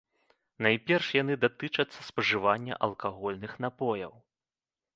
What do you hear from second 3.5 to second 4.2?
напояў.